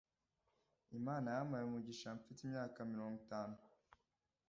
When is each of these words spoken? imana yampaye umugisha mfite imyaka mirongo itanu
imana 0.99 1.27
yampaye 1.35 1.63
umugisha 1.65 2.07
mfite 2.17 2.39
imyaka 2.43 2.77
mirongo 2.91 3.15
itanu 3.23 3.57